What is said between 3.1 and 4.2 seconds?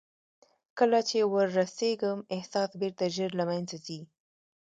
ژر له منځه ځي.